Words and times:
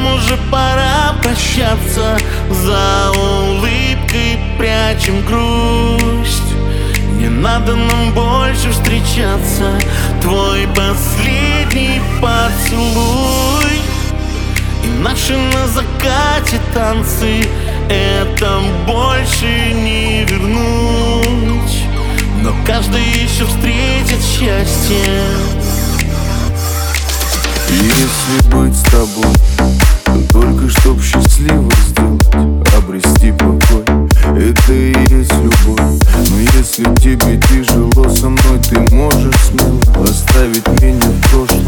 нам 0.00 0.14
уже 0.14 0.36
пора 0.50 1.14
прощаться. 1.22 2.16
За 2.50 3.10
улыбкой 3.10 4.38
прячем 4.58 5.24
грусть. 5.24 6.54
Не 7.18 7.28
надо 7.28 7.76
нам 7.76 8.12
больше 8.12 8.70
встречаться. 8.70 9.78
Твой 10.22 10.66
последний 10.68 12.00
поцелуй. 12.20 13.80
И 14.84 14.88
наши 15.02 15.36
на 15.36 15.66
закате 15.68 16.60
танцы. 16.74 17.46
Это 17.88 18.60
больше 18.86 19.72
не 19.74 20.24
вернуть. 20.24 21.84
Но 22.42 22.54
каждый 22.66 23.02
еще 23.02 23.44
встретит 23.44 24.22
счастье. 24.22 25.24
Если 27.70 28.48
быть 28.48 28.76
с 28.76 28.82
тобой, 28.82 29.34
чтоб 31.40 31.70
счастливо 31.70 31.70
сделать 31.88 32.26
Обрести 32.76 33.32
покой, 33.32 33.84
это 34.36 34.72
и 34.72 34.92
есть 35.10 35.32
любовь. 35.34 35.80
Но 36.28 36.38
если 36.56 36.84
тебе 36.96 37.40
тяжело 37.48 38.08
со 38.08 38.28
мной, 38.28 38.58
ты 38.68 38.78
можешь 38.94 39.34
смело 39.36 39.80
Оставить 40.04 40.66
меня 40.80 41.06
в 41.06 41.30
прошлом 41.30 41.59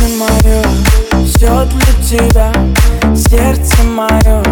Счастье 0.00 0.16
мое, 0.16 0.62
все 1.26 1.66
для 1.66 1.92
тебя. 2.02 2.52
Сердце 3.14 3.82
мое 3.82 4.42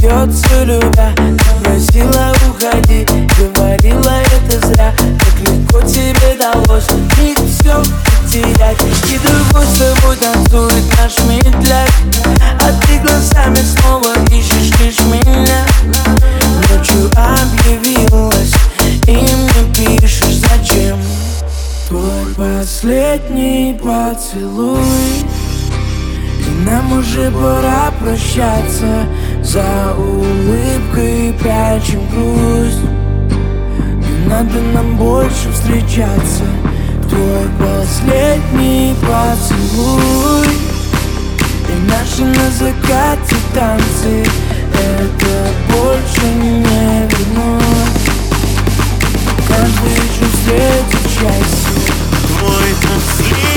бьется 0.00 0.64
любя 0.64 1.12
Ты 1.16 1.62
просила 1.62 2.32
уходи, 2.48 3.06
последний 22.82 23.74
поцелуй. 23.74 24.76
И 26.40 26.64
нам 26.68 26.98
уже 26.98 27.30
пора 27.30 27.92
прощаться. 28.00 29.06
За 29.40 29.94
улыбкой 29.96 31.32
прячем 31.40 32.00
грусть. 32.10 32.82
Не 34.00 34.28
надо 34.28 34.60
нам 34.74 34.96
больше 34.96 35.52
встречаться. 35.52 36.44
Твой 37.08 37.46
последний 37.60 38.96
поцелуй. 39.00 40.48
И 41.68 41.88
наши 41.88 42.24
на 42.24 42.50
закате 42.50 43.36
танцы. 43.54 44.24
Это 44.74 45.52
больше 45.72 46.26
не 46.34 46.64
вернуть. 46.64 48.02
Каждый 49.46 49.92
еще 49.92 50.24
встретит 50.32 51.10
счастье 51.10 51.61
sleep. 52.98 53.51